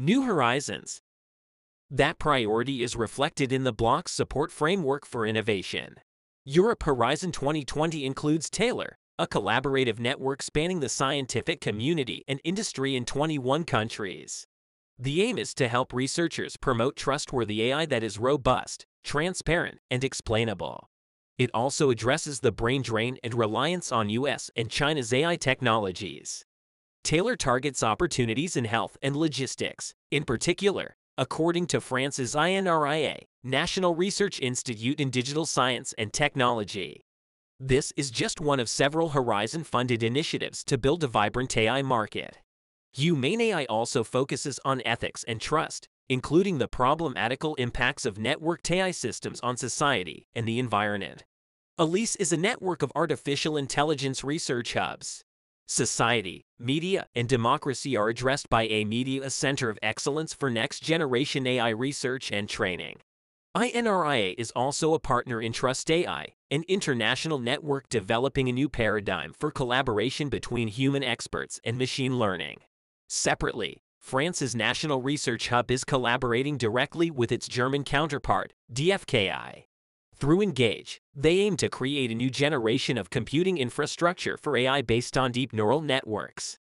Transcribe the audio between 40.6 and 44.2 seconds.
to build a vibrant AI market. Humane AI also